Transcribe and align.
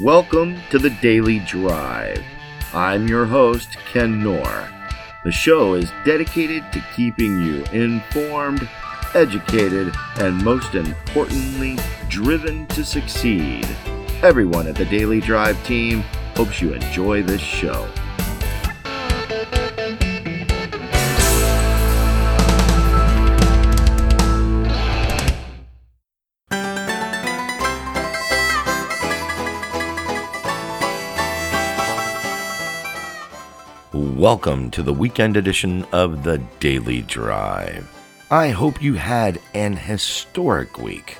Welcome 0.00 0.60
to 0.68 0.78
the 0.78 0.90
Daily 0.90 1.38
Drive. 1.38 2.22
I'm 2.74 3.08
your 3.08 3.24
host, 3.24 3.78
Ken 3.90 4.22
Knorr. 4.22 4.68
The 5.24 5.32
show 5.32 5.72
is 5.72 5.90
dedicated 6.04 6.70
to 6.72 6.84
keeping 6.94 7.42
you 7.42 7.64
informed, 7.72 8.68
educated, 9.14 9.94
and 10.16 10.44
most 10.44 10.74
importantly, 10.74 11.78
driven 12.10 12.66
to 12.66 12.84
succeed. 12.84 13.66
Everyone 14.22 14.66
at 14.66 14.74
the 14.74 14.84
Daily 14.84 15.22
Drive 15.22 15.64
team 15.64 16.02
hopes 16.36 16.60
you 16.60 16.74
enjoy 16.74 17.22
this 17.22 17.40
show. 17.40 17.90
Welcome 34.16 34.70
to 34.70 34.82
the 34.82 34.94
weekend 34.94 35.36
edition 35.36 35.84
of 35.92 36.24
the 36.24 36.38
Daily 36.58 37.02
Drive. 37.02 37.86
I 38.30 38.48
hope 38.48 38.82
you 38.82 38.94
had 38.94 39.38
an 39.52 39.76
historic 39.76 40.78
week. 40.78 41.18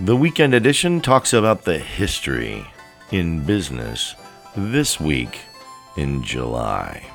The 0.00 0.16
weekend 0.16 0.52
edition 0.52 1.00
talks 1.00 1.32
about 1.32 1.62
the 1.62 1.78
history 1.78 2.66
in 3.12 3.44
business 3.44 4.16
this 4.56 4.98
week 4.98 5.38
in 5.96 6.24
July. 6.24 7.06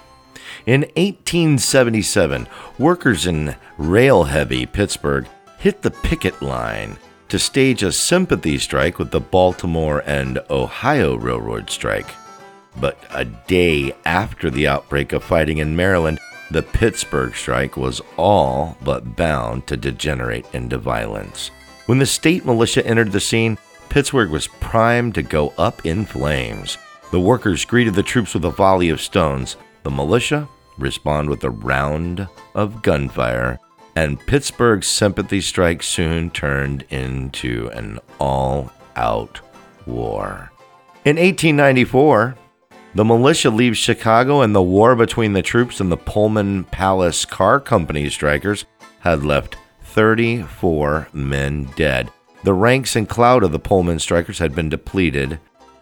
In 0.65 0.83
1877, 0.95 2.47
workers 2.79 3.27
in 3.27 3.57
rail 3.77 4.23
heavy 4.23 4.65
Pittsburgh 4.65 5.27
hit 5.57 5.81
the 5.81 5.91
picket 5.91 6.41
line 6.41 6.97
to 7.27 7.37
stage 7.37 7.83
a 7.83 7.91
sympathy 7.91 8.57
strike 8.57 8.99
with 8.99 9.11
the 9.11 9.19
Baltimore 9.19 10.01
and 10.05 10.39
Ohio 10.49 11.15
Railroad 11.15 11.69
strike. 11.69 12.07
But 12.77 12.97
a 13.11 13.25
day 13.25 13.95
after 14.05 14.49
the 14.49 14.67
outbreak 14.67 15.13
of 15.13 15.23
fighting 15.23 15.59
in 15.59 15.75
Maryland, 15.75 16.19
the 16.51 16.63
Pittsburgh 16.63 17.35
strike 17.35 17.77
was 17.77 18.01
all 18.17 18.77
but 18.83 19.15
bound 19.15 19.67
to 19.67 19.77
degenerate 19.77 20.45
into 20.53 20.77
violence. 20.77 21.51
When 21.85 21.99
the 21.99 22.05
state 22.05 22.45
militia 22.45 22.85
entered 22.85 23.11
the 23.11 23.19
scene, 23.19 23.57
Pittsburgh 23.89 24.31
was 24.31 24.47
primed 24.47 25.15
to 25.15 25.21
go 25.21 25.53
up 25.57 25.85
in 25.85 26.05
flames. 26.05 26.77
The 27.11 27.19
workers 27.19 27.65
greeted 27.65 27.93
the 27.93 28.03
troops 28.03 28.33
with 28.33 28.45
a 28.45 28.49
volley 28.49 28.89
of 28.89 29.01
stones. 29.01 29.57
The 29.83 29.91
militia 29.91 30.47
responded 30.77 31.29
with 31.29 31.43
a 31.43 31.49
round 31.49 32.27
of 32.55 32.81
gunfire, 32.81 33.59
and 33.95 34.19
Pittsburgh's 34.19 34.87
sympathy 34.87 35.41
strike 35.41 35.83
soon 35.83 36.31
turned 36.31 36.85
into 36.89 37.69
an 37.73 37.99
all 38.19 38.71
out 38.95 39.41
war. 39.85 40.51
In 41.05 41.17
1894, 41.17 42.35
the 42.95 43.03
militia 43.03 43.49
leaves 43.49 43.77
Chicago, 43.77 44.41
and 44.41 44.53
the 44.53 44.61
war 44.61 44.95
between 44.95 45.33
the 45.33 45.41
troops 45.41 45.79
and 45.79 45.91
the 45.91 45.97
Pullman 45.97 46.65
Palace 46.65 47.25
Car 47.25 47.59
Company 47.59 48.09
strikers 48.09 48.65
had 48.99 49.23
left 49.23 49.57
34 49.83 51.07
men 51.13 51.65
dead. 51.75 52.11
The 52.43 52.53
ranks 52.53 52.95
and 52.95 53.07
clout 53.07 53.43
of 53.43 53.51
the 53.51 53.59
Pullman 53.59 53.99
strikers 53.99 54.39
had 54.39 54.53
been 54.53 54.69
depleted, 54.69 55.39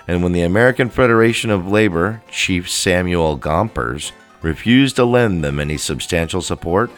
and 0.08 0.24
when 0.24 0.32
the 0.32 0.44
American 0.44 0.90
Federation 0.90 1.50
of 1.50 1.68
Labor, 1.68 2.22
Chief 2.32 2.70
Samuel 2.70 3.36
Gompers, 3.38 4.12
refused 4.42 4.96
to 4.96 5.06
lend 5.06 5.44
them 5.44 5.60
any 5.60 5.78
substantial 5.78 6.42
support, 6.42 6.92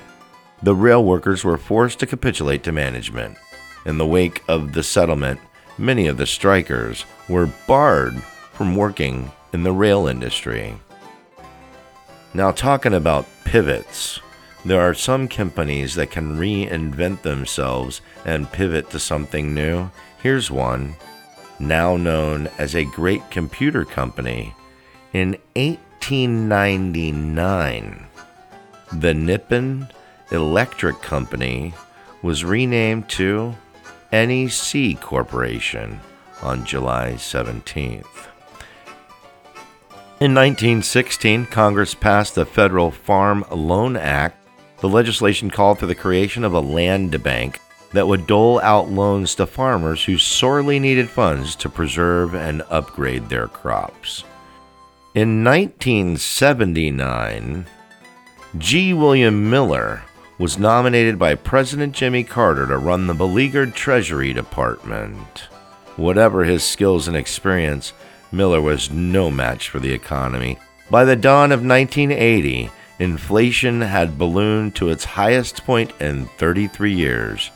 the 0.61 0.75
rail 0.75 1.03
workers 1.03 1.43
were 1.43 1.57
forced 1.57 1.99
to 1.99 2.05
capitulate 2.05 2.63
to 2.63 2.71
management. 2.71 3.37
In 3.85 3.97
the 3.97 4.07
wake 4.07 4.43
of 4.47 4.73
the 4.73 4.83
settlement, 4.83 5.39
many 5.77 6.07
of 6.07 6.17
the 6.17 6.25
strikers 6.25 7.05
were 7.27 7.49
barred 7.67 8.21
from 8.53 8.75
working 8.75 9.31
in 9.53 9.63
the 9.63 9.71
rail 9.71 10.07
industry. 10.07 10.75
Now, 12.33 12.51
talking 12.51 12.93
about 12.93 13.27
pivots, 13.45 14.19
there 14.65 14.81
are 14.81 14.95
some 14.95 15.27
companies 15.27 15.93
that 15.95 16.11
can 16.11 16.37
reinvent 16.37 17.21
themselves 17.21 17.99
and 18.25 18.51
pivot 18.51 18.89
to 18.89 18.99
something 18.99 19.53
new. 19.53 19.91
Here's 20.21 20.49
one, 20.49 20.95
now 21.59 21.95
known 21.95 22.49
as 22.57 22.75
a 22.75 22.85
great 22.85 23.29
computer 23.29 23.85
company. 23.85 24.55
In 25.13 25.37
1899, 25.55 28.07
the 28.93 29.13
Nippon 29.13 29.87
Electric 30.31 30.99
Company 31.01 31.75
was 32.23 32.43
renamed 32.43 33.07
to 33.09 33.53
NEC 34.11 34.99
Corporation 35.01 35.99
on 36.41 36.65
July 36.65 37.13
17th. 37.17 38.32
In 40.19 40.35
1916, 40.35 41.47
Congress 41.47 41.95
passed 41.95 42.35
the 42.35 42.45
Federal 42.45 42.91
Farm 42.91 43.43
Loan 43.51 43.97
Act. 43.97 44.47
The 44.79 44.87
legislation 44.87 45.49
called 45.49 45.79
for 45.79 45.87
the 45.87 45.95
creation 45.95 46.43
of 46.43 46.53
a 46.53 46.59
land 46.59 47.23
bank 47.23 47.59
that 47.93 48.07
would 48.07 48.27
dole 48.27 48.61
out 48.61 48.89
loans 48.89 49.33
to 49.35 49.47
farmers 49.47 50.05
who 50.05 50.17
sorely 50.17 50.79
needed 50.79 51.09
funds 51.09 51.55
to 51.57 51.67
preserve 51.67 52.35
and 52.35 52.61
upgrade 52.69 53.27
their 53.27 53.47
crops. 53.47 54.23
In 55.15 55.43
1979, 55.43 57.65
G. 58.57 58.93
William 58.93 59.49
Miller 59.49 60.03
was 60.37 60.59
nominated 60.59 61.17
by 61.17 61.35
President 61.35 61.93
Jimmy 61.93 62.23
Carter 62.23 62.67
to 62.67 62.77
run 62.77 63.07
the 63.07 63.13
beleaguered 63.13 63.73
Treasury 63.73 64.31
Department. 64.31 65.47
Whatever 65.95 66.43
his 66.43 66.63
skills 66.63 67.07
and 67.07 67.17
experience, 67.17 67.93
Miller 68.33 68.59
was 68.59 68.89
no 68.89 69.29
match 69.29 69.69
for 69.69 69.79
the 69.79 69.93
economy. 69.93 70.57
By 70.89 71.05
the 71.05 71.15
dawn 71.15 71.51
of 71.51 71.63
1980, 71.63 72.71
inflation 72.97 73.81
had 73.81 74.17
ballooned 74.17 74.75
to 74.75 74.89
its 74.89 75.05
highest 75.05 75.63
point 75.65 75.93
in 76.01 76.25
33 76.37 76.93
years, 76.93 77.51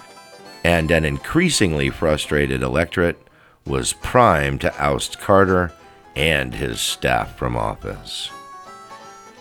and 0.64 0.92
an 0.92 1.04
increasingly 1.04 1.90
frustrated 1.90 2.62
electorate 2.62 3.18
was 3.66 3.94
primed 3.94 4.62
to 4.62 4.82
oust 4.82 5.20
Carter 5.20 5.74
and 6.16 6.54
his 6.54 6.80
staff 6.80 7.36
from 7.36 7.58
office. 7.58 8.30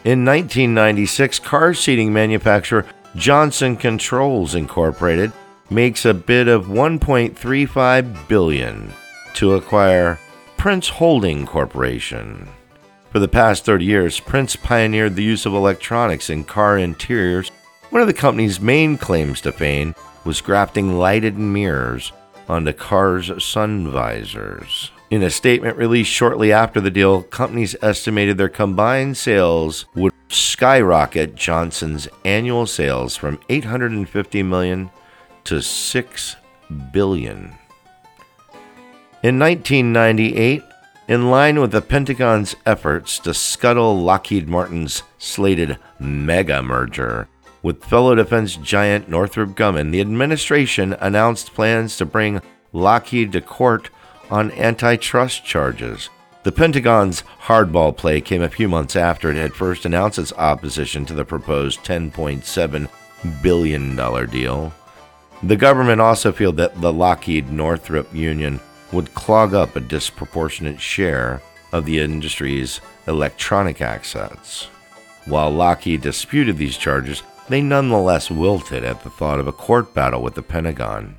In 0.04 0.24
1996, 0.24 1.38
car 1.40 1.74
seating 1.74 2.12
manufacturer 2.12 2.86
Johnson 3.14 3.76
Controls 3.76 4.54
Incorporated 4.54 5.32
makes 5.68 6.04
a 6.04 6.14
bid 6.14 6.48
of 6.48 6.66
1.35 6.66 8.28
billion 8.28 8.92
to 9.34 9.54
acquire 9.54 10.18
Prince 10.66 10.88
Holding 10.88 11.46
Corporation. 11.46 12.48
For 13.12 13.20
the 13.20 13.28
past 13.28 13.64
30 13.64 13.84
years, 13.84 14.18
Prince 14.18 14.56
pioneered 14.56 15.14
the 15.14 15.22
use 15.22 15.46
of 15.46 15.54
electronics 15.54 16.28
in 16.28 16.42
car 16.42 16.76
interiors. 16.76 17.50
One 17.90 18.00
of 18.00 18.08
the 18.08 18.12
company's 18.12 18.60
main 18.60 18.98
claims 18.98 19.40
to 19.42 19.52
fame 19.52 19.94
was 20.24 20.40
grafting 20.40 20.98
lighted 20.98 21.38
mirrors 21.38 22.10
onto 22.48 22.72
cars' 22.72 23.44
sun 23.44 23.92
visors. 23.92 24.90
In 25.08 25.22
a 25.22 25.30
statement 25.30 25.76
released 25.76 26.10
shortly 26.10 26.52
after 26.52 26.80
the 26.80 26.90
deal, 26.90 27.22
companies 27.22 27.76
estimated 27.80 28.36
their 28.36 28.48
combined 28.48 29.16
sales 29.16 29.86
would 29.94 30.12
skyrocket 30.30 31.36
Johnson's 31.36 32.08
annual 32.24 32.66
sales 32.66 33.14
from 33.14 33.38
850 33.48 34.42
million 34.42 34.90
to 35.44 35.62
6 35.62 36.36
billion. 36.92 37.54
In 39.26 39.40
1998, 39.40 40.62
in 41.08 41.30
line 41.32 41.58
with 41.58 41.72
the 41.72 41.82
Pentagon's 41.82 42.54
efforts 42.64 43.18
to 43.18 43.34
scuttle 43.34 44.00
Lockheed 44.00 44.46
Martin's 44.46 45.02
slated 45.18 45.78
mega 45.98 46.62
merger 46.62 47.26
with 47.60 47.84
fellow 47.84 48.14
defense 48.14 48.54
giant 48.54 49.08
Northrop 49.08 49.56
Grumman, 49.56 49.90
the 49.90 50.00
administration 50.00 50.92
announced 51.00 51.54
plans 51.54 51.96
to 51.96 52.06
bring 52.06 52.40
Lockheed 52.72 53.32
to 53.32 53.40
court 53.40 53.90
on 54.30 54.52
antitrust 54.52 55.44
charges. 55.44 56.08
The 56.44 56.52
Pentagon's 56.52 57.24
hardball 57.46 57.96
play 57.96 58.20
came 58.20 58.42
a 58.42 58.48
few 58.48 58.68
months 58.68 58.94
after 58.94 59.32
it 59.32 59.36
had 59.38 59.54
first 59.54 59.84
announced 59.84 60.20
its 60.20 60.32
opposition 60.34 61.04
to 61.06 61.14
the 61.14 61.24
proposed 61.24 61.80
$10.7 61.80 62.88
billion 63.42 63.96
deal. 64.30 64.72
The 65.42 65.56
government 65.56 66.00
also 66.00 66.30
feared 66.30 66.58
that 66.58 66.80
the 66.80 66.92
Lockheed 66.92 67.50
Northrop 67.50 68.14
Union 68.14 68.60
would 68.92 69.14
clog 69.14 69.54
up 69.54 69.76
a 69.76 69.80
disproportionate 69.80 70.80
share 70.80 71.40
of 71.72 71.84
the 71.84 71.98
industry's 72.00 72.80
electronic 73.06 73.80
assets. 73.80 74.68
While 75.24 75.50
Lockheed 75.50 76.02
disputed 76.02 76.56
these 76.56 76.76
charges, 76.76 77.22
they 77.48 77.60
nonetheless 77.60 78.30
wilted 78.30 78.84
at 78.84 79.02
the 79.02 79.10
thought 79.10 79.40
of 79.40 79.46
a 79.46 79.52
court 79.52 79.94
battle 79.94 80.22
with 80.22 80.34
the 80.34 80.42
Pentagon. 80.42 81.18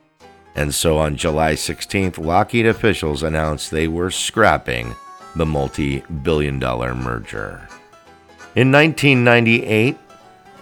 And 0.55 0.73
so 0.73 0.97
on 0.97 1.17
July 1.17 1.53
16th, 1.53 2.17
Lockheed 2.17 2.65
officials 2.65 3.23
announced 3.23 3.69
they 3.69 3.87
were 3.87 4.11
scrapping 4.11 4.95
the 5.35 5.45
multi 5.45 6.01
billion 6.23 6.57
dollar 6.59 6.95
merger. 6.95 7.67
In 8.55 8.71
1998, 8.71 9.97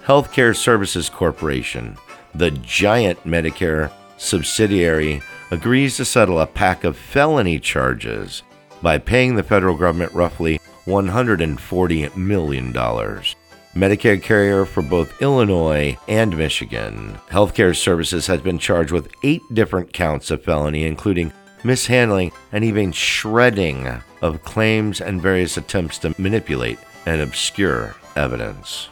Healthcare 0.04 0.56
Services 0.56 1.10
Corporation, 1.10 1.98
the 2.34 2.52
giant 2.52 3.24
Medicare 3.24 3.92
subsidiary 4.18 5.22
agrees 5.52 5.98
to 5.98 6.06
settle 6.06 6.40
a 6.40 6.48
pack 6.48 6.84
of 6.84 6.98
felony 6.98 7.60
charges 7.60 8.44
by 8.82 8.98
paying 8.98 9.36
the 9.36 9.44
federal 9.44 9.78
government 9.78 10.14
roughly 10.14 10.60
$140 10.86 12.16
million. 12.16 12.74
Medicare 12.74 14.22
carrier 14.22 14.66
for 14.66 14.82
both 14.82 15.22
Illinois 15.22 15.98
and 16.08 16.38
Michigan. 16.38 17.18
Healthcare 17.30 17.76
Services 17.76 18.26
has 18.28 18.40
been 18.42 18.58
charged 18.58 18.92
with 18.92 19.12
eight 19.24 19.42
different 19.54 19.92
counts 19.92 20.32
of 20.32 20.44
felony, 20.44 20.86
including 20.86 21.34
mishandling 21.64 22.32
and 22.52 22.64
even 22.64 22.92
shredding 22.92 23.88
of 24.22 24.44
claims 24.44 25.02
and 25.02 25.22
various 25.22 25.58
attempts 25.58 25.98
to 26.00 26.16
manipulate 26.18 26.80
and 27.06 27.20
obscure 27.22 27.96
evidence. 28.16 28.90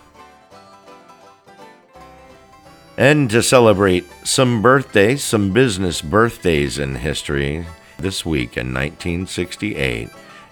And 2.98 3.30
to 3.32 3.42
celebrate 3.42 4.06
some 4.24 4.62
birthdays, 4.62 5.24
some 5.24 5.52
business 5.52 6.02
birthdays 6.02 6.78
in 6.78 6.96
history, 6.96 7.66
this 7.98 8.24
week 8.24 8.56
in 8.56 8.68
1968, 8.68 10.10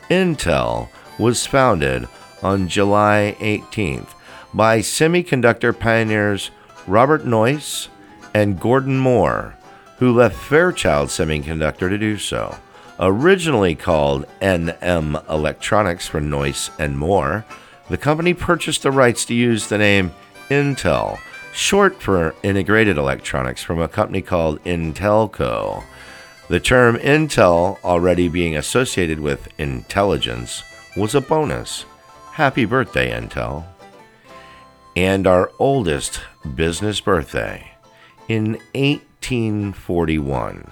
Intel 0.10 0.90
was 1.20 1.46
founded 1.46 2.08
on 2.42 2.68
July 2.68 3.36
18th 3.40 4.10
by 4.54 4.80
semiconductor 4.80 5.78
pioneers 5.78 6.50
Robert 6.88 7.26
Noyce 7.26 7.90
and 8.34 8.60
Gordon 8.60 8.98
Moore, 8.98 9.56
who 9.98 10.12
left 10.12 10.36
Fairchild 10.36 11.10
Semiconductor 11.10 11.90
to 11.90 11.98
do 11.98 12.18
so. 12.18 12.58
Originally 13.00 13.76
called 13.76 14.26
NM 14.42 15.30
Electronics 15.30 16.08
for 16.08 16.20
Noyce 16.20 16.72
and 16.80 16.98
Moore, 16.98 17.46
the 17.90 17.98
company 17.98 18.34
purchased 18.34 18.82
the 18.82 18.92
rights 18.92 19.26
to 19.26 19.36
use 19.36 19.68
the 19.68 19.78
name 19.78 20.12
Intel, 20.50 21.20
short 21.54 22.02
for 22.02 22.36
Integrated 22.44 22.98
Electronics, 22.98 23.64
from 23.64 23.80
a 23.82 23.88
company 23.88 24.22
called 24.22 24.64
Intelco. 24.64 25.84
The 26.48 26.60
term 26.60 26.98
Intel, 26.98 27.78
already 27.84 28.28
being 28.28 28.58
associated 28.58 29.20
with 29.20 29.48
intelligence, 29.58 30.64
was 30.96 31.16
a 31.16 31.22
bonus. 31.22 31.86
Happy 32.34 32.66
birthday, 32.66 33.12
Intel. 33.12 33.66
And 34.96 35.26
our 35.26 35.52
oldest 35.60 36.20
business 36.56 37.00
birthday 37.00 37.72
in 38.28 38.60
1841. 38.74 40.72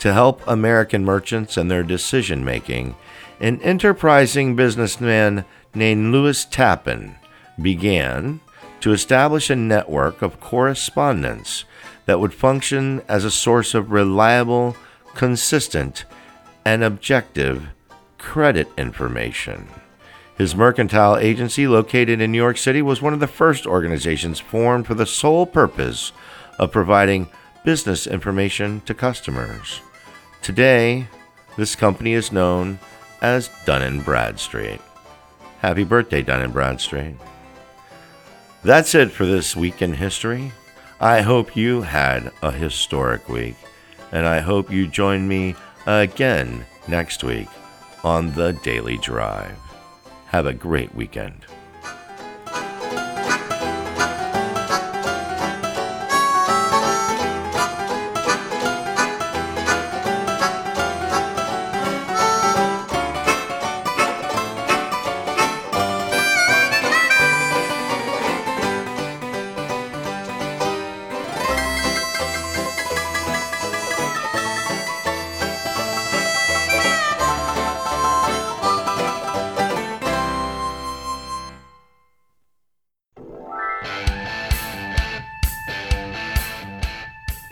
To 0.00 0.12
help 0.12 0.42
American 0.46 1.04
merchants 1.04 1.56
and 1.56 1.70
their 1.70 1.82
decision 1.82 2.44
making, 2.44 2.96
an 3.40 3.60
enterprising 3.62 4.56
businessman 4.56 5.44
named 5.74 6.12
Lewis 6.12 6.44
Tappan 6.44 7.16
began 7.60 8.40
to 8.84 8.92
establish 8.92 9.48
a 9.48 9.56
network 9.56 10.20
of 10.20 10.38
correspondence 10.40 11.64
that 12.04 12.20
would 12.20 12.34
function 12.34 13.00
as 13.08 13.24
a 13.24 13.30
source 13.30 13.72
of 13.72 13.90
reliable, 13.90 14.76
consistent, 15.14 16.04
and 16.66 16.84
objective 16.84 17.68
credit 18.18 18.68
information. 18.76 19.66
His 20.36 20.54
mercantile 20.54 21.16
agency, 21.16 21.66
located 21.66 22.20
in 22.20 22.30
New 22.30 22.36
York 22.36 22.58
City, 22.58 22.82
was 22.82 23.00
one 23.00 23.14
of 23.14 23.20
the 23.20 23.26
first 23.26 23.66
organizations 23.66 24.38
formed 24.38 24.86
for 24.86 24.92
the 24.92 25.06
sole 25.06 25.46
purpose 25.46 26.12
of 26.58 26.70
providing 26.70 27.30
business 27.64 28.06
information 28.06 28.82
to 28.82 28.92
customers. 28.92 29.80
Today, 30.42 31.08
this 31.56 31.74
company 31.74 32.12
is 32.12 32.32
known 32.32 32.78
as 33.22 33.48
Dun 33.64 34.00
& 34.00 34.04
Bradstreet. 34.04 34.82
Happy 35.60 35.84
birthday, 35.84 36.20
Dun 36.20 36.50
& 36.50 36.52
Bradstreet. 36.52 37.14
That's 38.64 38.94
it 38.94 39.12
for 39.12 39.26
this 39.26 39.54
week 39.54 39.82
in 39.82 39.92
history. 39.92 40.50
I 40.98 41.20
hope 41.20 41.54
you 41.54 41.82
had 41.82 42.32
a 42.40 42.50
historic 42.50 43.28
week, 43.28 43.56
and 44.10 44.26
I 44.26 44.40
hope 44.40 44.72
you 44.72 44.86
join 44.86 45.28
me 45.28 45.54
again 45.84 46.64
next 46.88 47.22
week 47.22 47.48
on 48.02 48.32
the 48.32 48.54
Daily 48.62 48.96
Drive. 48.96 49.58
Have 50.28 50.46
a 50.46 50.54
great 50.54 50.94
weekend. 50.94 51.44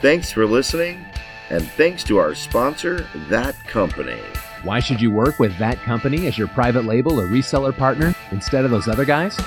Thanks 0.02 0.30
for 0.32 0.46
listening, 0.46 1.04
and 1.48 1.62
thanks 1.62 2.02
to 2.04 2.18
our 2.18 2.34
sponsor, 2.34 3.06
That 3.28 3.54
Company. 3.68 4.20
Why 4.64 4.80
should 4.80 5.00
you 5.00 5.12
work 5.12 5.38
with 5.38 5.56
That 5.58 5.78
Company 5.78 6.26
as 6.26 6.36
your 6.36 6.48
private 6.48 6.86
label 6.86 7.20
or 7.20 7.28
reseller 7.28 7.72
partner 7.72 8.12
instead 8.32 8.64
of 8.64 8.72
those 8.72 8.88
other 8.88 9.04
guys? 9.04 9.38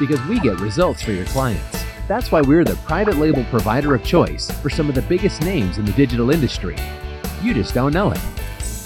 Because 0.00 0.24
we 0.24 0.40
get 0.40 0.60
results 0.60 1.02
for 1.02 1.12
your 1.12 1.26
clients. 1.26 1.84
That's 2.08 2.32
why 2.32 2.40
we're 2.40 2.64
the 2.64 2.76
private 2.86 3.18
label 3.18 3.44
provider 3.50 3.94
of 3.94 4.02
choice 4.02 4.50
for 4.50 4.70
some 4.70 4.88
of 4.88 4.94
the 4.94 5.02
biggest 5.02 5.42
names 5.42 5.76
in 5.76 5.84
the 5.84 5.92
digital 5.92 6.30
industry. 6.30 6.78
You 7.42 7.52
just 7.52 7.74
don't 7.74 7.92
know 7.92 8.10
it. 8.10 8.20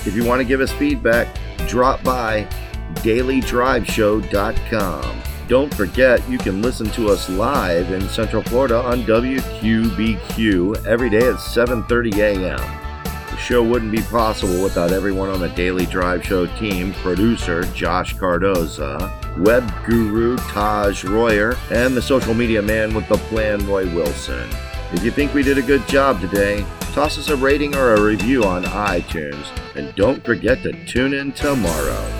If 0.04 0.16
you 0.16 0.24
want 0.24 0.40
to 0.40 0.44
give 0.44 0.60
us 0.60 0.72
feedback, 0.72 1.28
drop 1.68 2.02
by 2.02 2.48
dailydriveshow.com. 2.94 5.21
Don't 5.48 5.74
forget, 5.74 6.26
you 6.28 6.38
can 6.38 6.62
listen 6.62 6.88
to 6.92 7.08
us 7.08 7.28
live 7.28 7.90
in 7.90 8.08
Central 8.08 8.42
Florida 8.44 8.76
on 8.76 9.02
WQBQ 9.02 10.86
every 10.86 11.10
day 11.10 11.26
at 11.28 11.34
7:30 11.34 12.18
a.m. 12.18 12.82
The 13.30 13.36
show 13.36 13.62
wouldn't 13.62 13.92
be 13.92 14.02
possible 14.02 14.62
without 14.62 14.92
everyone 14.92 15.30
on 15.30 15.40
the 15.40 15.48
Daily 15.50 15.86
Drive 15.86 16.24
Show 16.24 16.46
team, 16.58 16.92
producer 16.94 17.64
Josh 17.74 18.14
Cardoza, 18.14 19.10
web 19.38 19.68
guru 19.84 20.36
Taj 20.36 21.04
Royer, 21.04 21.56
and 21.70 21.96
the 21.96 22.02
social 22.02 22.34
media 22.34 22.62
man 22.62 22.94
with 22.94 23.08
the 23.08 23.16
plan, 23.16 23.66
Roy 23.66 23.86
Wilson. 23.94 24.48
If 24.92 25.02
you 25.02 25.10
think 25.10 25.32
we 25.32 25.42
did 25.42 25.56
a 25.56 25.62
good 25.62 25.86
job 25.88 26.20
today, 26.20 26.64
toss 26.92 27.16
us 27.16 27.30
a 27.30 27.36
rating 27.36 27.74
or 27.74 27.94
a 27.94 28.00
review 28.02 28.44
on 28.44 28.64
iTunes, 28.64 29.46
and 29.74 29.94
don't 29.94 30.22
forget 30.22 30.62
to 30.62 30.72
tune 30.84 31.14
in 31.14 31.32
tomorrow. 31.32 32.11